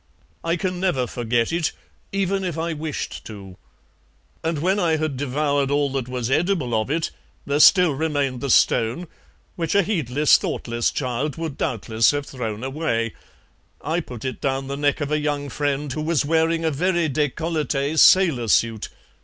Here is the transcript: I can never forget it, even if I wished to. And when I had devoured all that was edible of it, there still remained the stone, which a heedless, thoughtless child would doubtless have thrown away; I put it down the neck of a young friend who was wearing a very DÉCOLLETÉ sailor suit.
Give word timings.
I 0.43 0.55
can 0.55 0.79
never 0.79 1.05
forget 1.05 1.51
it, 1.51 1.73
even 2.11 2.43
if 2.43 2.57
I 2.57 2.73
wished 2.73 3.23
to. 3.25 3.55
And 4.43 4.57
when 4.57 4.79
I 4.79 4.95
had 4.97 5.15
devoured 5.15 5.69
all 5.69 5.91
that 5.91 6.07
was 6.07 6.31
edible 6.31 6.73
of 6.73 6.89
it, 6.89 7.11
there 7.45 7.59
still 7.59 7.91
remained 7.91 8.41
the 8.41 8.49
stone, 8.49 9.05
which 9.55 9.75
a 9.75 9.83
heedless, 9.83 10.39
thoughtless 10.39 10.89
child 10.89 11.35
would 11.35 11.55
doubtless 11.55 12.09
have 12.09 12.25
thrown 12.25 12.63
away; 12.63 13.13
I 13.79 13.99
put 13.99 14.25
it 14.25 14.41
down 14.41 14.65
the 14.65 14.75
neck 14.75 15.01
of 15.01 15.11
a 15.11 15.19
young 15.19 15.49
friend 15.49 15.93
who 15.93 16.01
was 16.01 16.25
wearing 16.25 16.65
a 16.65 16.71
very 16.71 17.07
DÉCOLLETÉ 17.07 17.99
sailor 17.99 18.47
suit. 18.47 18.89